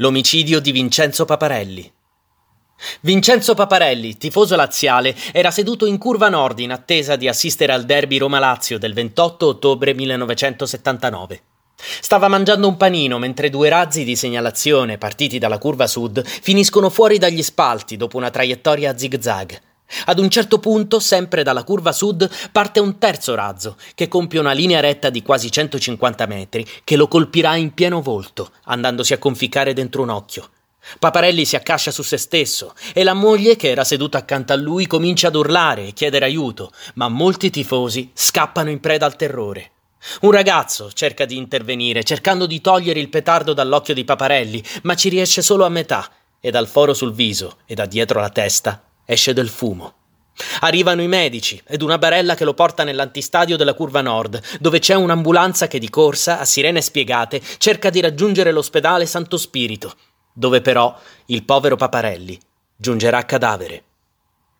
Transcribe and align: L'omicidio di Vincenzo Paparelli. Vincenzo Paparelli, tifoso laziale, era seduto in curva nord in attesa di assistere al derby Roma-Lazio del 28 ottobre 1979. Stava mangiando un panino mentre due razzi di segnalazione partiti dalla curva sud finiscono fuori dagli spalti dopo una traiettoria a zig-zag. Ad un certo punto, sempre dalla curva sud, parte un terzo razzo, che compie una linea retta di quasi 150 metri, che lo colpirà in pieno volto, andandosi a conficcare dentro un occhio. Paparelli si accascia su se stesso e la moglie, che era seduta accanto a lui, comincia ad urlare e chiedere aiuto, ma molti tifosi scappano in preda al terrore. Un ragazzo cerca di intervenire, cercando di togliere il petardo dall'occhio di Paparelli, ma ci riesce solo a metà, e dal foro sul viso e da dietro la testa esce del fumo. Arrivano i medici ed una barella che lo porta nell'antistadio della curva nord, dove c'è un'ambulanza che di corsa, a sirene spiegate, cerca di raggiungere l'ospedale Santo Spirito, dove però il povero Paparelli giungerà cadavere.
L'omicidio 0.00 0.60
di 0.60 0.72
Vincenzo 0.72 1.26
Paparelli. 1.26 1.92
Vincenzo 3.02 3.52
Paparelli, 3.52 4.16
tifoso 4.16 4.56
laziale, 4.56 5.14
era 5.30 5.50
seduto 5.50 5.84
in 5.84 5.98
curva 5.98 6.30
nord 6.30 6.58
in 6.60 6.72
attesa 6.72 7.16
di 7.16 7.28
assistere 7.28 7.74
al 7.74 7.84
derby 7.84 8.16
Roma-Lazio 8.16 8.78
del 8.78 8.94
28 8.94 9.46
ottobre 9.46 9.92
1979. 9.92 11.42
Stava 11.76 12.28
mangiando 12.28 12.66
un 12.66 12.78
panino 12.78 13.18
mentre 13.18 13.50
due 13.50 13.68
razzi 13.68 14.04
di 14.04 14.16
segnalazione 14.16 14.96
partiti 14.96 15.36
dalla 15.36 15.58
curva 15.58 15.86
sud 15.86 16.24
finiscono 16.24 16.88
fuori 16.88 17.18
dagli 17.18 17.42
spalti 17.42 17.98
dopo 17.98 18.16
una 18.16 18.30
traiettoria 18.30 18.92
a 18.92 18.96
zig-zag. 18.96 19.60
Ad 20.06 20.18
un 20.18 20.30
certo 20.30 20.58
punto, 20.58 21.00
sempre 21.00 21.42
dalla 21.42 21.64
curva 21.64 21.92
sud, 21.92 22.30
parte 22.52 22.80
un 22.80 22.98
terzo 22.98 23.34
razzo, 23.34 23.76
che 23.94 24.08
compie 24.08 24.38
una 24.38 24.52
linea 24.52 24.80
retta 24.80 25.10
di 25.10 25.22
quasi 25.22 25.50
150 25.50 26.26
metri, 26.26 26.66
che 26.84 26.96
lo 26.96 27.08
colpirà 27.08 27.56
in 27.56 27.74
pieno 27.74 28.00
volto, 28.00 28.50
andandosi 28.64 29.12
a 29.12 29.18
conficcare 29.18 29.72
dentro 29.72 30.02
un 30.02 30.10
occhio. 30.10 30.48
Paparelli 30.98 31.44
si 31.44 31.56
accascia 31.56 31.90
su 31.90 32.02
se 32.02 32.16
stesso 32.16 32.74
e 32.94 33.04
la 33.04 33.14
moglie, 33.14 33.56
che 33.56 33.68
era 33.68 33.84
seduta 33.84 34.18
accanto 34.18 34.52
a 34.52 34.56
lui, 34.56 34.86
comincia 34.86 35.28
ad 35.28 35.34
urlare 35.34 35.88
e 35.88 35.92
chiedere 35.92 36.24
aiuto, 36.24 36.72
ma 36.94 37.08
molti 37.08 37.50
tifosi 37.50 38.10
scappano 38.14 38.70
in 38.70 38.80
preda 38.80 39.06
al 39.06 39.16
terrore. 39.16 39.72
Un 40.22 40.30
ragazzo 40.30 40.90
cerca 40.92 41.26
di 41.26 41.36
intervenire, 41.36 42.02
cercando 42.04 42.46
di 42.46 42.60
togliere 42.62 43.00
il 43.00 43.10
petardo 43.10 43.52
dall'occhio 43.52 43.92
di 43.92 44.04
Paparelli, 44.04 44.62
ma 44.82 44.94
ci 44.94 45.10
riesce 45.10 45.42
solo 45.42 45.66
a 45.66 45.68
metà, 45.68 46.10
e 46.40 46.50
dal 46.50 46.66
foro 46.66 46.94
sul 46.94 47.12
viso 47.12 47.58
e 47.66 47.74
da 47.74 47.84
dietro 47.84 48.18
la 48.18 48.30
testa 48.30 48.82
esce 49.10 49.32
del 49.32 49.48
fumo. 49.48 49.94
Arrivano 50.60 51.02
i 51.02 51.08
medici 51.08 51.60
ed 51.66 51.82
una 51.82 51.98
barella 51.98 52.36
che 52.36 52.44
lo 52.44 52.54
porta 52.54 52.84
nell'antistadio 52.84 53.56
della 53.56 53.74
curva 53.74 54.00
nord, 54.00 54.40
dove 54.60 54.78
c'è 54.78 54.94
un'ambulanza 54.94 55.66
che 55.66 55.80
di 55.80 55.90
corsa, 55.90 56.38
a 56.38 56.44
sirene 56.44 56.80
spiegate, 56.80 57.42
cerca 57.58 57.90
di 57.90 58.00
raggiungere 58.00 58.52
l'ospedale 58.52 59.06
Santo 59.06 59.36
Spirito, 59.36 59.94
dove 60.32 60.60
però 60.60 60.96
il 61.26 61.44
povero 61.44 61.76
Paparelli 61.76 62.38
giungerà 62.76 63.24
cadavere. 63.24 63.84